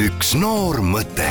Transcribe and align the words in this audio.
üks 0.00 0.30
noor 0.38 0.78
mõte 0.80 1.26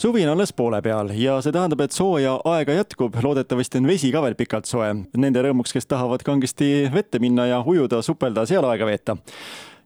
suvi 0.00 0.24
on 0.24 0.32
alles 0.32 0.50
poole 0.56 0.80
peal 0.82 1.12
ja 1.14 1.36
see 1.44 1.52
tähendab, 1.54 1.82
et 1.84 1.94
sooja 1.94 2.32
aega 2.48 2.74
jätkub, 2.74 3.14
loodetavasti 3.22 3.78
on 3.78 3.86
vesi 3.86 4.08
ka 4.10 4.22
veel 4.24 4.34
pikalt 4.34 4.66
soe. 4.66 4.88
Nende 5.20 5.44
rõõmuks, 5.44 5.74
kes 5.76 5.86
tahavad 5.86 6.24
kangesti 6.26 6.88
vette 6.90 7.20
minna 7.22 7.44
ja 7.46 7.60
ujuda, 7.62 8.00
supelda, 8.02 8.46
seal 8.50 8.66
aega 8.66 8.88
veeta. 8.88 9.16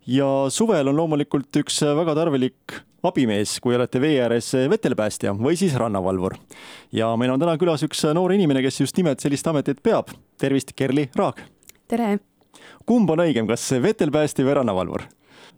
ja 0.06 0.28
suvel 0.48 0.88
on 0.88 0.96
loomulikult 0.96 1.58
üks 1.60 1.82
väga 1.98 2.14
tarvilik 2.16 2.76
abimees, 3.04 3.58
kui 3.60 3.76
olete 3.76 4.00
vee 4.00 4.22
ääres 4.24 4.52
vetelpäästja 4.70 5.34
või 5.36 5.58
siis 5.60 5.74
rannavalvur. 5.76 6.38
ja 6.92 7.10
meil 7.16 7.34
on 7.34 7.42
täna 7.42 7.58
külas 7.60 7.84
üks 7.84 8.06
noor 8.14 8.32
inimene, 8.32 8.62
kes 8.62 8.80
just 8.80 8.96
nimelt 8.96 9.20
sellist 9.20 9.46
ametit 9.52 9.82
peab. 9.82 10.14
tervist, 10.38 10.72
Kerli 10.72 11.10
Raag! 11.14 11.44
tere! 11.88 12.18
kumb 12.86 13.10
on 13.10 13.26
õigem, 13.26 13.50
kas 13.50 13.68
vetelpäästja 13.82 14.48
või 14.48 14.56
rannavalvur? 14.62 15.04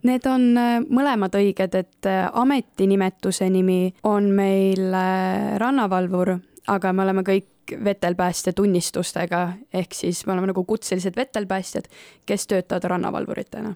Need 0.07 0.25
on 0.29 0.49
äh, 0.57 0.77
mõlemad 0.83 1.35
õiged, 1.37 1.75
et 1.79 2.09
äh, 2.09 2.27
ametinimetuse 2.33 3.49
nimi 3.51 3.93
on 4.07 4.29
meil 4.35 4.93
äh, 4.93 5.55
rannavalvur, 5.61 6.35
aga 6.73 6.93
me 6.93 7.05
oleme 7.05 7.23
kõik 7.27 7.75
vetelpäästja 7.83 8.53
tunnistustega, 8.55 9.41
ehk 9.73 9.95
siis 9.97 10.23
me 10.25 10.35
oleme 10.35 10.51
nagu 10.53 10.63
kutselised 10.67 11.17
vetelpäästjad, 11.17 11.89
kes 12.25 12.47
töötavad 12.47 12.87
rannavalvuritena. 12.93 13.73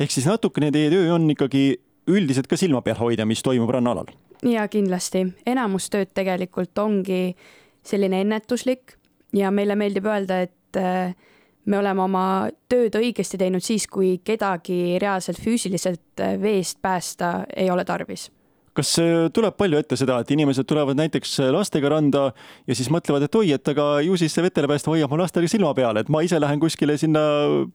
ehk 0.00 0.10
siis 0.10 0.26
natukene 0.26 0.70
teie 0.72 0.90
töö 0.90 1.14
on 1.14 1.30
ikkagi 1.30 1.80
üldiselt 2.10 2.48
ka 2.50 2.56
silma 2.56 2.82
peal 2.82 2.98
hoida, 3.00 3.26
mis 3.26 3.42
toimub 3.42 3.70
rannaalal? 3.70 4.10
ja 4.42 4.66
kindlasti, 4.68 5.26
enamus 5.46 5.88
tööd 5.90 6.10
tegelikult 6.14 6.78
ongi 6.78 7.36
selline 7.86 8.20
ennetuslik 8.20 8.98
ja 9.32 9.50
meile 9.50 9.76
meeldib 9.78 10.06
öelda, 10.10 10.42
et 10.42 10.76
me 11.64 11.78
oleme 11.78 12.02
oma 12.02 12.26
tööd 12.70 12.96
õigesti 12.98 13.38
teinud 13.40 13.64
siis, 13.64 13.86
kui 13.86 14.16
kedagi 14.24 14.98
reaalselt 15.02 15.40
füüsiliselt 15.42 16.22
äh, 16.22 16.38
veest 16.42 16.80
päästa 16.82 17.42
ei 17.56 17.70
ole 17.70 17.84
tarvis 17.88 18.30
kas 18.76 18.94
tuleb 19.36 19.56
palju 19.60 19.80
ette 19.82 19.96
seda, 20.00 20.18
et 20.22 20.30
inimesed 20.32 20.64
tulevad 20.68 20.96
näiteks 20.96 21.34
lastega 21.52 21.90
randa 21.92 22.22
ja 22.68 22.76
siis 22.76 22.88
mõtlevad, 22.92 23.26
et 23.26 23.36
oi, 23.36 23.50
et 23.56 23.72
aga 23.72 23.88
ju 24.06 24.16
siis 24.20 24.32
see 24.32 24.44
vetelepäästja 24.46 24.94
hoiab 24.94 25.12
mu 25.12 25.18
lastega 25.20 25.50
silma 25.50 25.74
peal, 25.76 26.00
et 26.00 26.08
ma 26.12 26.22
ise 26.24 26.40
lähen 26.40 26.60
kuskile 26.62 26.96
sinna 27.00 27.22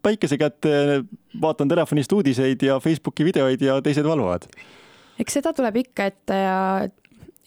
päikese 0.01 0.39
kätte, 0.41 1.03
vaatan 1.41 1.69
telefonist 1.69 2.17
uudiseid 2.17 2.65
ja 2.65 2.79
Facebooki 2.81 3.27
videoid 3.29 3.61
ja 3.61 3.77
teised 3.85 4.09
valvavad? 4.09 4.49
eks 5.21 5.37
seda 5.39 5.53
tuleb 5.57 5.83
ikka 5.83 6.09
ette 6.11 6.41
ja 6.41 6.57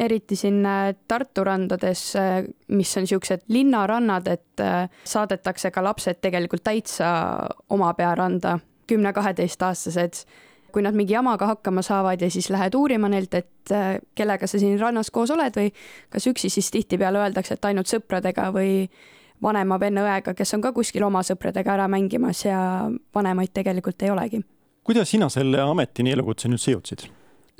eriti 0.01 0.37
siin 0.37 0.67
äh, 0.67 0.95
Tartu 1.09 1.45
randades, 1.45 2.17
äh, 2.17 2.45
mis 2.69 2.97
on 2.97 3.05
niisugused 3.05 3.45
linnarannad, 3.53 4.29
et 4.33 4.63
äh, 4.65 4.89
saadetakse 5.05 5.71
ka 5.71 5.85
lapsed 5.85 6.21
tegelikult 6.25 6.65
täitsa 6.65 7.11
oma 7.71 7.93
pea 7.99 8.15
randa, 8.15 8.59
kümne-kaheteistaastased. 8.91 10.25
kui 10.71 10.85
nad 10.87 10.95
mingi 10.95 11.17
jamaga 11.17 11.49
hakkama 11.51 11.83
saavad 11.83 12.21
ja 12.23 12.29
siis 12.31 12.47
lähed 12.51 12.77
uurima 12.79 13.09
neilt, 13.11 13.33
et 13.35 13.73
kellega 14.15 14.47
sa 14.47 14.59
siin 14.59 14.77
rannas 14.79 15.09
koos 15.11 15.33
oled 15.35 15.57
või 15.59 15.73
kas 16.15 16.29
üksi, 16.31 16.47
siis 16.47 16.69
tihtipeale 16.71 17.19
öeldakse, 17.19 17.57
et 17.59 17.65
ainult 17.67 17.91
sõpradega 17.91 18.45
või 18.55 18.85
vanema 19.43 19.81
venna-õega, 19.83 20.31
kes 20.39 20.55
on 20.55 20.63
ka 20.63 20.71
kuskil 20.73 21.03
oma 21.03 21.25
sõpradega 21.27 21.75
ära 21.75 21.89
mängimas 21.91 22.45
ja 22.45 22.61
vanemaid 23.15 23.51
tegelikult 23.51 24.03
ei 24.07 24.13
olegi. 24.15 24.41
kuidas 24.85 25.11
sina 25.11 25.29
selle 25.29 25.59
ametini 25.61 26.15
elukutseni 26.15 26.55
üldse 26.55 26.77
jõudsid? 26.77 27.09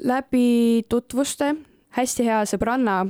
läbi 0.07 0.87
tutvuste 0.89 1.51
hästi 1.97 2.27
hea 2.27 2.41
sõbranna, 2.49 3.01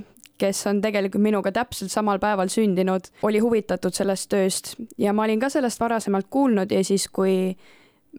kes 0.40 0.62
on 0.70 0.80
tegelikult 0.80 1.22
minuga 1.22 1.52
täpselt 1.52 1.92
samal 1.92 2.20
päeval 2.22 2.48
sündinud, 2.52 3.10
oli 3.26 3.40
huvitatud 3.42 3.94
sellest 3.94 4.30
tööst. 4.32 4.74
Ja 4.98 5.12
ma 5.12 5.26
olin 5.26 5.40
ka 5.42 5.50
sellest 5.52 5.80
varasemalt 5.80 6.30
kuulnud 6.32 6.72
ja 6.72 6.82
siis, 6.84 7.08
kui 7.12 7.52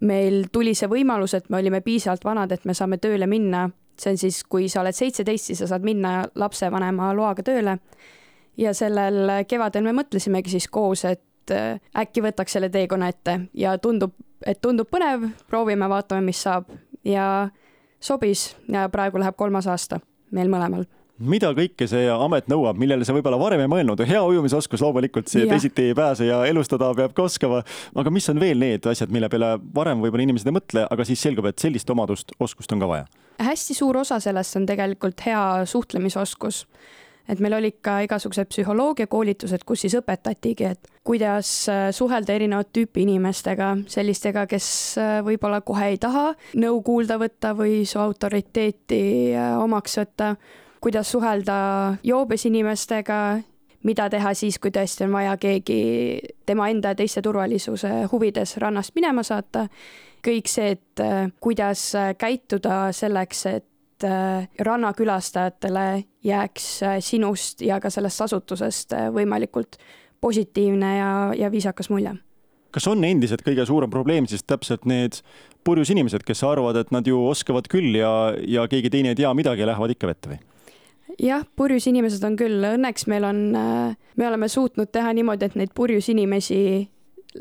meil 0.05 0.45
tuli 0.53 0.75
see 0.77 0.89
võimalus, 0.91 1.33
et 1.35 1.49
me 1.49 1.59
olime 1.59 1.81
piisavalt 1.85 2.25
vanad, 2.25 2.51
et 2.53 2.65
me 2.65 2.75
saame 2.77 3.01
tööle 3.01 3.27
minna, 3.27 3.67
see 3.99 4.13
on 4.13 4.21
siis, 4.21 4.43
kui 4.43 4.69
sa 4.71 4.83
oled 4.83 4.95
seitseteist, 4.95 5.49
siis 5.49 5.63
sa 5.63 5.69
saad 5.73 5.85
minna 5.85 6.21
lapsevanema 6.35 7.11
loaga 7.17 7.43
tööle. 7.45 7.77
ja 8.57 8.73
sellel 8.73 9.45
kevadel 9.47 9.83
me 9.83 9.93
mõtlesimegi 9.95 10.51
siis 10.51 10.67
koos, 10.67 11.05
et 11.05 11.51
äh, 11.51 11.79
äkki 11.97 12.21
võtaks 12.21 12.53
selle 12.53 12.69
teekonna 12.69 13.07
ette. 13.09 13.39
Ja 13.53 13.77
tundub, 13.77 14.13
et 14.45 14.61
tundub 14.61 14.89
põnev, 14.91 15.31
proovime, 15.47 15.89
vaatame, 15.89 16.21
mis 16.21 16.41
saab. 16.43 16.69
Ja 17.03 17.49
sobis 17.99 18.55
ja 18.69 18.89
praegu 18.89 19.17
läheb 19.17 19.35
kolmas 19.35 19.67
aasta 19.67 19.99
meil 20.31 20.51
mõlemal 20.51 20.87
mida 21.21 21.51
kõike 21.53 21.85
see 21.89 22.07
amet 22.11 22.47
nõuab, 22.49 22.79
millele 22.81 23.05
sa 23.05 23.13
võib-olla 23.15 23.37
varem 23.37 23.61
ei 23.63 23.69
mõelnud, 23.69 24.01
hea 24.07 24.21
ujumisoskus 24.25 24.81
loomulikult, 24.81 25.29
see 25.29 25.45
teisiti 25.49 25.89
ei 25.89 25.97
pääse 25.97 26.25
ja 26.25 26.41
elustada 26.49 26.91
peab 26.97 27.13
ka 27.17 27.25
oskama. 27.27 27.61
aga 27.95 28.13
mis 28.13 28.29
on 28.33 28.39
veel 28.41 28.57
need 28.61 28.87
asjad, 28.89 29.11
mille 29.13 29.29
peale 29.29 29.53
varem 29.75 30.01
võib-olla 30.01 30.25
inimesed 30.25 30.49
ei 30.49 30.55
mõtle, 30.55 30.85
aga 30.89 31.05
siis 31.07 31.21
selgub, 31.21 31.49
et 31.51 31.61
sellist 31.61 31.89
omadust, 31.93 32.33
oskust 32.39 32.73
on 32.73 32.81
ka 32.81 32.89
vaja? 32.89 33.05
hästi 33.41 33.73
suur 33.73 33.97
osa 33.97 34.19
sellest 34.21 34.57
on 34.59 34.67
tegelikult 34.69 35.23
hea 35.25 35.43
suhtlemisoskus 35.65 36.65
et 37.29 37.39
meil 37.39 37.55
olid 37.57 37.77
ka 37.83 37.99
igasugused 38.05 38.49
psühholoogiakoolitused, 38.51 39.63
kus 39.67 39.85
siis 39.85 39.95
õpetatigi, 39.99 40.71
et 40.73 40.89
kuidas 41.07 41.51
äh, 41.71 41.89
suhelda 41.95 42.33
erinevat 42.35 42.71
tüüpi 42.75 43.05
inimestega, 43.05 43.73
sellistega, 43.91 44.45
kes 44.49 44.67
äh, 45.01 45.13
võib-olla 45.25 45.61
kohe 45.65 45.91
ei 45.93 46.01
taha 46.01 46.31
nõu 46.61 46.81
kuulda 46.85 47.17
võtta 47.21 47.55
või 47.57 47.81
su 47.89 48.01
autoriteeti 48.01 49.01
äh, 49.33 49.55
omaks 49.61 49.97
võtta, 50.01 50.35
kuidas 50.81 51.13
suhelda 51.13 51.57
joobes 52.03 52.45
inimestega, 52.49 53.21
mida 53.87 54.07
teha 54.13 54.33
siis, 54.37 54.59
kui 54.61 54.73
tõesti 54.73 55.07
on 55.07 55.17
vaja 55.17 55.35
keegi 55.41 55.81
tema 56.45 56.69
enda 56.69 56.93
ja 56.93 56.99
teiste 56.99 57.21
turvalisuse 57.25 58.07
huvides 58.11 58.57
rannast 58.61 58.95
minema 58.97 59.23
saata. 59.25 59.67
Kõik 60.21 60.45
see, 60.45 60.75
et 60.75 61.01
kuidas 61.41 61.87
käituda 62.21 62.91
selleks, 62.93 63.39
et 63.49 63.65
et 64.01 64.09
äh, 64.09 64.47
rannakülastajatele 64.59 66.03
jääks 66.23 66.83
äh, 66.83 66.99
sinust 66.99 67.61
ja 67.61 67.79
ka 67.79 67.89
sellest 67.89 68.21
asutusest 68.21 68.93
äh, 68.93 69.09
võimalikult 69.13 69.77
positiivne 70.21 70.97
ja, 70.97 71.11
ja 71.37 71.51
viisakas 71.51 71.89
mulje. 71.89 72.15
kas 72.71 72.87
on 72.87 73.03
endiselt 73.03 73.41
kõige 73.43 73.65
suurem 73.65 73.89
probleem 73.89 74.27
siis 74.27 74.43
täpselt 74.43 74.85
need 74.85 75.21
purjus 75.63 75.89
inimesed, 75.91 76.23
kes 76.23 76.43
arvavad, 76.43 76.77
et 76.77 76.91
nad 76.91 77.07
ju 77.07 77.19
oskavad 77.27 77.67
küll 77.67 77.95
ja, 77.95 78.33
ja 78.47 78.67
keegi 78.67 78.89
teine 78.89 79.11
ei 79.11 79.15
tea 79.15 79.33
midagi 79.33 79.61
ja 79.61 79.71
lähevad 79.73 79.95
ikka 79.95 80.07
vette 80.07 80.33
või? 80.33 80.39
jah, 81.19 81.43
purjus 81.55 81.87
inimesed 81.91 82.23
on 82.23 82.37
küll, 82.39 82.63
õnneks 82.63 83.07
meil 83.11 83.27
on, 83.27 83.43
me 83.51 84.27
oleme 84.27 84.47
suutnud 84.47 84.91
teha 84.91 85.13
niimoodi, 85.13 85.49
et 85.49 85.57
neid 85.59 85.73
purjus 85.75 86.09
inimesi 86.09 86.87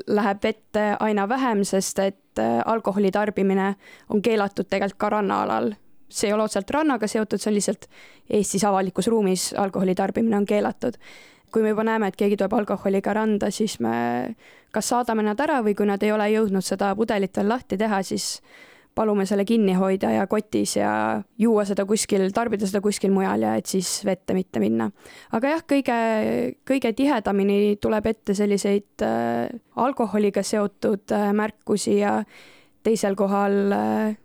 läheb 0.07 0.43
vette 0.43 0.97
aina 1.01 1.29
vähem, 1.29 1.63
sest 1.65 1.99
et 1.99 2.43
alkoholi 2.65 3.11
tarbimine 3.11 3.75
on 4.11 4.23
keelatud 4.23 4.69
tegelikult 4.71 5.01
ka 5.01 5.15
rannaalal 5.17 5.73
see 6.15 6.31
ei 6.31 6.37
ole 6.37 6.47
otseselt 6.47 6.71
rannaga 6.71 7.09
seotud, 7.11 7.41
see 7.41 7.51
on 7.51 7.59
lihtsalt 7.59 7.91
Eestis 8.31 8.65
avalikus 8.65 9.09
ruumis 9.11 9.51
alkoholi 9.59 9.95
tarbimine 9.95 10.37
on 10.37 10.47
keelatud. 10.47 10.99
kui 11.51 11.63
me 11.63 11.73
juba 11.73 11.83
näeme, 11.83 12.07
et 12.07 12.17
keegi 12.17 12.37
tuleb 12.39 12.53
alkoholiga 12.61 13.13
randa, 13.15 13.51
siis 13.51 13.81
me 13.83 14.37
kas 14.71 14.93
saadame 14.93 15.25
nad 15.27 15.41
ära 15.43 15.59
või 15.67 15.75
kui 15.75 15.87
nad 15.89 16.03
ei 16.03 16.13
ole 16.15 16.29
jõudnud 16.31 16.63
seda 16.63 16.93
pudelit 16.95 17.37
veel 17.37 17.49
lahti 17.51 17.79
teha, 17.79 18.03
siis 18.07 18.37
palume 18.95 19.25
selle 19.27 19.45
kinni 19.47 19.75
hoida 19.79 20.11
ja 20.15 20.27
kotis 20.31 20.75
ja 20.77 20.93
juua 21.39 21.65
seda 21.69 21.87
kuskil, 21.89 22.27
tarbida 22.35 22.67
seda 22.69 22.83
kuskil 22.85 23.13
mujal 23.15 23.47
ja 23.47 23.55
et 23.59 23.71
siis 23.71 24.01
vette 24.07 24.35
mitte 24.37 24.63
minna. 24.63 24.91
aga 25.33 25.55
jah, 25.55 25.63
kõige, 25.75 25.99
kõige 26.67 26.93
tihedamini 26.99 27.77
tuleb 27.83 28.11
ette 28.11 28.35
selliseid 28.37 29.05
äh, 29.07 29.47
alkoholiga 29.77 30.43
seotud 30.47 31.15
äh, 31.15 31.31
märkusi 31.37 32.01
ja 32.01 32.19
teisel 32.83 33.17
kohal 33.19 33.77
äh, 33.77 34.19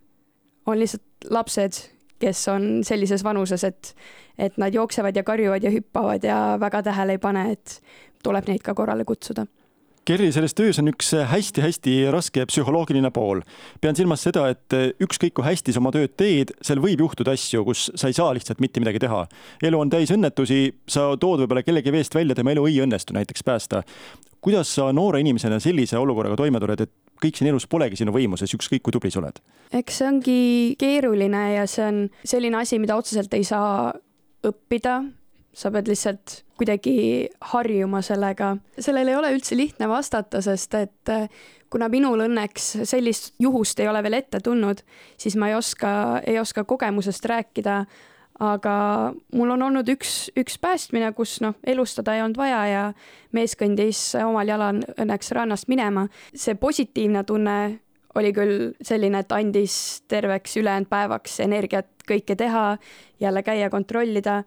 on 0.65 0.79
lihtsalt 0.79 1.29
lapsed, 1.29 1.81
kes 2.19 2.47
on 2.47 2.69
sellises 2.87 3.23
vanuses, 3.23 3.63
et, 3.63 3.91
et 4.37 4.57
nad 4.57 4.73
jooksevad 4.73 5.15
ja 5.15 5.23
karjuvad 5.23 5.63
ja 5.63 5.71
hüppavad 5.71 6.23
ja 6.23 6.39
väga 6.59 6.83
tähele 6.83 7.17
ei 7.17 7.21
pane, 7.21 7.51
et 7.51 7.79
tuleb 8.23 8.47
neid 8.49 8.63
ka 8.65 8.73
korrale 8.73 9.05
kutsuda 9.05 9.45
Kerri, 10.05 10.27
selles 10.29 10.53
töös 10.53 10.77
on 10.77 10.91
üks 10.91 11.07
hästi-hästi 11.31 11.93
raske 12.13 12.43
psühholoogiline 12.45 13.09
pool. 13.09 13.39
pean 13.81 13.97
silmas 13.97 14.21
seda, 14.21 14.43
et 14.53 14.75
ükskõik 15.01 15.33
kui 15.39 15.45
hästi 15.47 15.73
sa 15.73 15.81
oma 15.81 15.89
tööd 15.95 16.13
teed, 16.13 16.51
seal 16.61 16.77
võib 16.83 17.01
juhtuda 17.01 17.33
asju, 17.33 17.63
kus 17.65 17.87
sa 17.97 18.11
ei 18.11 18.13
saa 18.13 18.35
lihtsalt 18.37 18.61
mitte 18.61 18.83
midagi 18.83 19.01
teha. 19.01 19.23
elu 19.65 19.79
on 19.79 19.89
täis 19.89 20.13
õnnetusi, 20.13 20.75
sa 20.85 21.07
tood 21.17 21.41
võib-olla 21.41 21.65
kellegi 21.65 21.95
veest 21.95 22.13
välja, 22.13 22.37
tema 22.37 22.53
elu 22.53 22.67
ei 22.69 22.77
õnnestu 22.85 23.17
näiteks 23.17 23.41
päästa. 23.43 23.81
kuidas 24.41 24.75
sa 24.75 24.91
noore 24.93 25.25
inimesena 25.25 25.57
sellise 25.59 25.97
olukorraga 25.97 26.37
toime 26.37 26.61
tuled, 26.61 26.85
et 26.85 26.93
kõik 27.23 27.37
siin 27.37 27.51
elus 27.51 27.67
polegi 27.69 27.99
sinu 27.99 28.13
võimuses, 28.15 28.53
ükskõik 28.57 28.83
kui 28.85 28.95
tubli 28.95 29.11
sa 29.13 29.21
oled? 29.21 29.41
eks 29.75 30.01
see 30.01 30.07
ongi 30.07 30.39
keeruline 30.79 31.43
ja 31.55 31.67
see 31.69 31.85
on 31.87 32.01
selline 32.23 32.59
asi, 32.61 32.79
mida 32.81 32.97
otseselt 32.99 33.33
ei 33.33 33.45
saa 33.47 33.93
õppida. 34.45 35.03
sa 35.55 35.71
pead 35.71 35.87
lihtsalt 35.87 36.41
kuidagi 36.59 37.29
harjuma 37.51 38.01
sellega. 38.01 38.57
sellele 38.79 39.11
ei 39.11 39.19
ole 39.19 39.33
üldse 39.35 39.55
lihtne 39.55 39.87
vastata, 39.89 40.41
sest 40.41 40.73
et 40.75 41.09
eh, 41.09 41.29
kuna 41.69 41.89
minul 41.89 42.27
õnneks 42.27 42.85
sellist 42.87 43.33
juhust 43.39 43.79
ei 43.79 43.87
ole 43.87 44.03
veel 44.03 44.19
ette 44.21 44.39
tulnud, 44.39 44.81
siis 45.17 45.35
ma 45.35 45.49
ei 45.49 45.55
oska, 45.55 46.21
ei 46.27 46.39
oska 46.39 46.63
kogemusest 46.63 47.25
rääkida 47.25 47.85
aga 48.39 49.13
mul 49.33 49.53
on 49.55 49.61
olnud 49.69 49.89
üks, 49.89 50.29
üks 50.35 50.57
päästmine, 50.59 51.11
kus 51.15 51.37
noh, 51.43 51.55
elustada 51.63 52.15
ei 52.15 52.23
olnud 52.23 52.37
vaja 52.39 52.61
ja 52.67 52.83
mees 53.35 53.55
kõndis 53.59 54.01
omal 54.19 54.49
jalal 54.49 54.81
õnneks 54.97 55.31
rannast 55.35 55.69
minema. 55.71 56.07
see 56.35 56.55
positiivne 56.55 57.23
tunne 57.23 57.57
oli 58.15 58.31
küll 58.35 58.71
selline, 58.83 59.19
et 59.23 59.31
andis 59.35 60.01
terveks 60.07 60.55
ülejäänud 60.57 60.89
päevaks 60.89 61.39
energiat 61.43 61.87
kõike 62.07 62.35
teha, 62.35 62.77
jälle 63.19 63.43
käia, 63.43 63.69
kontrollida. 63.69 64.43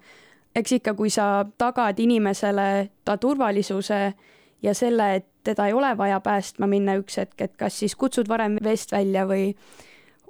eks 0.57 0.73
ikka, 0.73 0.95
kui 0.95 1.11
sa 1.11 1.47
tagad 1.59 1.99
inimesele 1.99 2.91
ta 3.05 3.17
turvalisuse 3.17 4.15
ja 4.63 4.75
selle, 4.75 5.15
et 5.15 5.27
teda 5.45 5.67
ei 5.67 5.73
ole 5.73 5.97
vaja 5.97 6.21
päästma 6.21 6.67
minna 6.67 6.97
üks 6.99 7.17
hetk, 7.17 7.41
et 7.41 7.57
kas 7.57 7.79
siis 7.79 7.95
kutsud 7.97 8.29
varem 8.29 8.59
veest 8.65 8.93
välja 8.93 9.27
või 9.27 9.55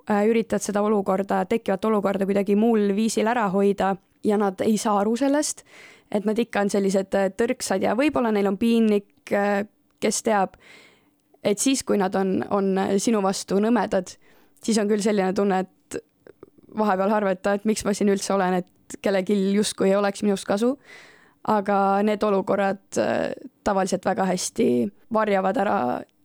üritad 0.09 0.65
seda 0.65 0.83
olukorda, 0.83 1.45
tekkivat 1.45 1.85
olukorda 1.85 2.27
kuidagi 2.29 2.57
muul 2.57 2.95
viisil 2.97 3.29
ära 3.29 3.49
hoida 3.53 3.95
ja 4.25 4.39
nad 4.41 4.61
ei 4.65 4.79
saa 4.81 4.99
aru 5.03 5.17
sellest, 5.17 5.65
et 6.13 6.25
nad 6.25 6.39
ikka 6.39 6.65
on 6.65 6.71
sellised 6.73 7.15
äh, 7.15 7.31
tõrksad 7.37 7.85
ja 7.85 7.97
võib-olla 7.99 8.33
neil 8.33 8.49
on 8.51 8.59
piinlik, 8.61 9.33
äh, 9.33 9.65
kes 10.01 10.23
teab 10.27 10.57
et 11.45 11.59
siis, 11.59 11.83
kui 11.87 11.99
nad 11.99 12.15
on, 12.19 12.39
on 12.55 12.73
sinu 13.01 13.23
vastu 13.25 13.59
nõmedad, 13.63 14.11
siis 14.65 14.79
on 14.81 14.89
küll 14.91 15.05
selline 15.05 15.33
tunne, 15.37 15.63
et 15.65 16.01
vahepeal 16.79 17.15
arvata, 17.15 17.57
et 17.57 17.69
miks 17.69 17.85
ma 17.87 17.95
siin 17.97 18.11
üldse 18.13 18.35
olen, 18.35 18.61
et 18.63 18.99
kellelgi 19.05 19.37
justkui 19.55 19.91
ei 19.91 19.99
oleks 19.99 20.25
minust 20.27 20.49
kasu. 20.49 20.77
aga 21.49 22.03
need 22.05 22.23
olukorrad 22.23 22.99
äh, 22.99 23.31
tavaliselt 23.65 24.05
väga 24.05 24.25
hästi 24.29 24.89
varjavad 25.13 25.57
ära 25.57 25.77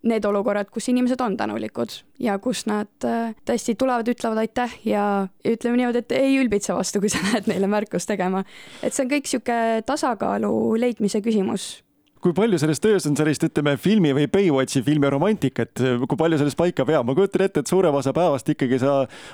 need 0.08 0.26
olukorrad, 0.28 0.70
kus 0.74 0.90
inimesed 0.92 1.22
on 1.24 1.38
tänulikud 1.40 1.96
ja 2.24 2.38
kus 2.44 2.66
nad 2.70 3.08
äh, 3.08 3.32
tõesti 3.48 3.78
tulevad, 3.80 4.10
ütlevad 4.12 4.44
aitäh 4.44 4.76
ja 4.88 5.06
ütleme 5.48 5.80
niimoodi, 5.80 6.04
et 6.04 6.18
ei 6.18 6.36
ülbitse 6.42 6.76
vastu, 6.76 7.02
kui 7.04 7.12
sa 7.12 7.24
lähed 7.24 7.48
neile 7.52 7.70
märkust 7.72 8.10
tegema. 8.12 8.44
et 8.84 8.94
see 8.94 9.06
on 9.06 9.16
kõik 9.16 9.28
niisugune 9.28 9.82
tasakaalu 9.88 10.54
leidmise 10.80 11.24
küsimus 11.24 11.84
kui 12.24 12.32
palju 12.32 12.56
selles 12.56 12.80
töös 12.80 13.04
on 13.10 13.18
sellist, 13.20 13.44
ütleme, 13.44 13.74
filmi 13.82 14.14
või 14.16 14.30
Baywatchi 14.32 14.80
filmi 14.86 15.10
romantikat, 15.12 15.82
kui 16.08 16.20
palju 16.20 16.40
sellest 16.40 16.56
paika 16.56 16.86
peab, 16.88 17.04
ma 17.08 17.16
kujutan 17.18 17.44
ette, 17.44 17.64
et 17.64 17.72
suurem 17.72 17.98
osa 18.00 18.14
päevast 18.16 18.48
ikkagi 18.54 18.80
sa 18.80 18.94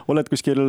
oled 0.10 0.32
kuskil 0.32 0.62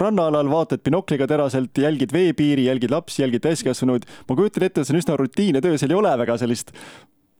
rannaalal, 0.00 0.50
vaatad 0.52 0.84
binokliga 0.84 1.28
teraselt, 1.30 1.72
jälgid 1.80 2.12
veepiiri, 2.12 2.68
jälgid 2.68 2.92
lapsi, 2.92 3.22
jälgid 3.24 3.46
täiskasvanuid. 3.46 4.04
ma 4.28 4.36
kujutan 4.36 4.68
ette, 4.68 4.82
et 4.82 4.90
see 4.90 4.96
on 4.96 5.00
üsna 5.00 5.16
rutiinne 5.16 5.64
töö, 5.64 5.80
seal 5.80 5.96
ei 5.96 6.00
ole 6.02 6.12
väga 6.20 6.36
sellist 6.44 6.76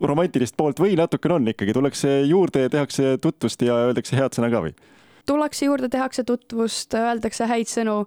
romantilist 0.01 0.57
poolt 0.57 0.81
või 0.83 0.97
natukene 0.99 1.39
on 1.39 1.53
ikkagi, 1.53 1.73
tullakse 1.77 2.21
juurde 2.27 2.67
ja 2.67 2.73
tehakse 2.73 3.17
tutvust 3.23 3.63
ja 3.63 3.77
öeldakse 3.89 4.17
head 4.19 4.37
sõna 4.37 4.51
ka 4.53 4.65
või? 4.67 4.75
tullakse 5.27 5.65
juurde, 5.65 5.89
tehakse 5.89 6.25
tutvust, 6.25 6.95
öeldakse 6.95 7.47
häid 7.49 7.71
sõnu, 7.71 8.03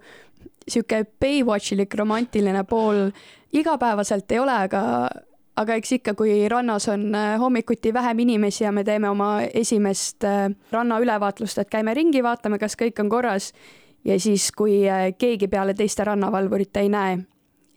sihuke 0.67 1.03
Baywatchilik 1.21 1.93
romantiline 1.97 2.63
pool 2.69 3.07
igapäevaselt 3.55 4.31
ei 4.31 4.39
ole, 4.39 4.53
aga 4.67 4.83
aga 5.57 5.77
eks 5.79 5.95
ikka, 5.97 6.13
kui 6.13 6.35
rannas 6.51 6.85
on 6.93 7.09
äh, 7.15 7.33
hommikuti 7.41 7.93
vähem 7.93 8.19
inimesi 8.19 8.63
ja 8.63 8.71
me 8.71 8.83
teeme 8.85 9.09
oma 9.09 9.41
esimest 9.41 10.23
äh, 10.27 10.51
rannaülevaatlust, 10.71 11.57
et 11.57 11.71
käime 11.73 11.95
ringi, 11.97 12.21
vaatame, 12.23 12.59
kas 12.61 12.77
kõik 12.77 13.01
on 13.01 13.09
korras 13.09 13.51
ja 14.05 14.19
siis, 14.21 14.51
kui 14.53 14.83
äh, 14.85 15.09
keegi 15.17 15.49
peale 15.49 15.73
teiste 15.73 16.05
rannavalvurite 16.05 16.85
ei 16.85 16.93
näe, 16.93 17.17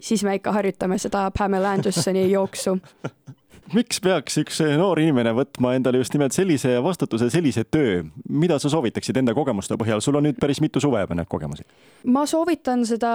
siis 0.00 0.24
me 0.24 0.36
ikka 0.36 0.52
harjutame 0.52 0.98
seda 1.00 1.30
Pamela 1.38 1.72
Andersoni 1.78 2.28
jooksu 2.30 2.76
miks 3.75 4.00
peaks 4.02 4.38
üks 4.43 4.61
noor 4.78 5.00
inimene 5.02 5.32
võtma 5.37 5.75
endale 5.78 6.00
just 6.00 6.14
nimelt 6.17 6.34
sellise 6.37 6.76
vastutuse, 6.84 7.31
sellise 7.32 7.64
töö, 7.70 8.02
mida 8.28 8.58
sa 8.62 8.70
soovitaksid 8.72 9.20
enda 9.20 9.34
kogemuste 9.37 9.78
põhjal, 9.81 10.02
sul 10.05 10.19
on 10.19 10.28
nüüd 10.28 10.38
päris 10.43 10.62
mitu 10.64 10.82
suve 10.82 11.02
juba 11.05 11.19
neid 11.19 11.31
kogemusi? 11.31 11.67
ma 12.11 12.26
soovitan 12.31 12.87
seda 12.88 13.12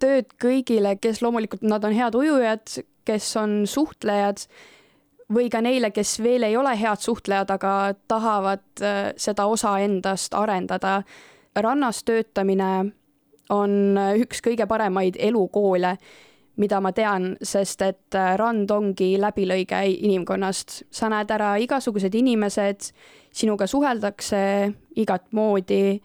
tööd 0.00 0.30
kõigile, 0.40 0.96
kes 1.00 1.20
loomulikult, 1.24 1.64
nad 1.66 1.84
on 1.84 1.96
head 1.96 2.16
ujujad, 2.16 2.80
kes 3.08 3.26
on 3.40 3.62
suhtlejad 3.68 4.46
või 5.30 5.50
ka 5.52 5.60
neile, 5.62 5.92
kes 5.94 6.18
veel 6.22 6.46
ei 6.48 6.56
ole 6.58 6.72
head 6.78 7.02
suhtlejad, 7.02 7.52
aga 7.54 7.74
tahavad 8.10 8.64
äh, 8.82 9.12
seda 9.20 9.46
osa 9.46 9.76
endast 9.84 10.34
arendada. 10.34 11.02
rannas 11.54 12.04
töötamine 12.04 12.92
on 13.50 13.98
äh, 13.98 14.16
üks 14.22 14.42
kõige 14.42 14.66
paremaid 14.66 15.16
elukoole, 15.18 15.96
mida 16.60 16.80
ma 16.80 16.92
tean, 16.92 17.34
sest 17.42 17.82
et 17.86 18.18
äh, 18.18 18.34
rand 18.38 18.70
ongi 18.70 19.14
läbilõige 19.20 19.82
inimkonnast. 19.90 20.82
sa 20.90 21.08
näed 21.08 21.30
ära 21.30 21.54
igasugused 21.60 22.14
inimesed, 22.14 22.92
sinuga 23.32 23.66
suheldakse 23.66 24.72
igat 24.96 25.32
moodi 25.32 26.00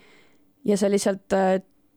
ja 0.65 0.77
see 0.77 0.93
lihtsalt 0.93 1.33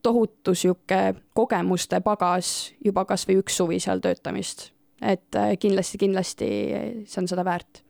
tohutu 0.03 0.55
sihuke 0.55 1.13
kogemuste 1.35 1.99
pagas 2.01 2.73
juba 2.85 3.05
kasvõi 3.05 3.39
üks 3.41 3.57
suvi 3.59 3.79
seal 3.79 3.99
töötamist 3.99 4.69
et 5.01 5.35
äh, 5.35 5.53
kindlasti, 5.59 5.97
kindlasti 5.97 6.49
see 7.07 7.21
on 7.21 7.29
seda 7.31 7.45
väärt 7.47 7.81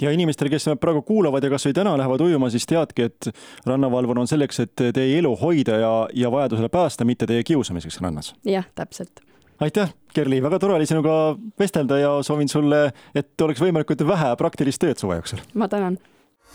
ja 0.00 0.12
inimestele, 0.12 0.50
kes 0.52 0.68
praegu 0.80 1.02
kuulavad 1.06 1.44
ja 1.44 1.50
kasvõi 1.52 1.76
täna 1.76 1.94
lähevad 1.96 2.24
ujuma, 2.26 2.50
siis 2.52 2.66
teadki, 2.68 3.08
et 3.08 3.30
rannavalvur 3.66 4.20
on 4.20 4.28
selleks, 4.28 4.60
et 4.66 4.84
teie 4.96 5.18
elu 5.18 5.32
hoida 5.40 5.78
ja, 5.80 5.92
ja 6.12 6.32
vajadusele 6.32 6.68
päästa, 6.72 7.06
mitte 7.08 7.28
teie 7.28 7.44
kiusamiseks 7.46 8.00
rannas. 8.04 8.34
jah, 8.44 8.68
täpselt. 8.76 9.24
Aitäh, 9.60 9.94
Kerli, 10.14 10.42
väga 10.42 10.58
tore 10.58 10.74
oli 10.78 10.86
sinuga 10.88 11.36
vestelda 11.58 11.98
ja 12.00 12.14
soovin 12.22 12.48
sulle, 12.48 12.90
et 13.14 13.40
oleks 13.40 13.60
võimalikult 13.60 14.06
vähe 14.08 14.32
praktilist 14.40 14.80
tööd 14.82 15.00
suve 15.00 15.20
jooksul. 15.20 15.44
ma 15.54 15.68
tänan. 15.68 15.98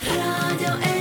raadio 0.07 1.00